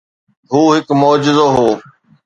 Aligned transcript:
هو 0.51 0.61
هڪ 0.75 0.87
معجزو 1.01 1.47
هو. 1.55 1.67